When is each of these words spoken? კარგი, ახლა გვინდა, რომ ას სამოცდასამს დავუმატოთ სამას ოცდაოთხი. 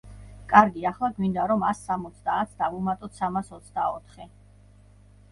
კარგი, 0.51 0.85
ახლა 0.91 1.09
გვინდა, 1.17 1.43
რომ 1.51 1.65
ას 1.67 1.81
სამოცდასამს 1.89 2.55
დავუმატოთ 2.61 3.19
სამას 3.19 3.51
ოცდაოთხი. 3.59 4.27